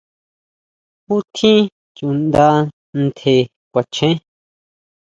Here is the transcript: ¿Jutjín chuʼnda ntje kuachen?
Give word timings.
¿Jutjín 1.07 1.59
chuʼnda 1.95 2.45
ntje 3.01 3.35
kuachen? 3.71 4.15